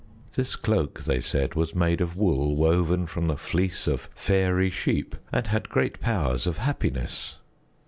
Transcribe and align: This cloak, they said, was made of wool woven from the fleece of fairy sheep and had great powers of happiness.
This 0.35 0.55
cloak, 0.55 1.03
they 1.03 1.21
said, 1.21 1.53
was 1.53 1.75
made 1.75 2.01
of 2.01 2.15
wool 2.15 2.55
woven 2.55 3.05
from 3.05 3.27
the 3.27 3.37
fleece 3.37 3.85
of 3.87 4.09
fairy 4.15 4.71
sheep 4.71 5.15
and 5.31 5.45
had 5.45 5.69
great 5.69 5.99
powers 5.99 6.47
of 6.47 6.57
happiness. 6.57 7.37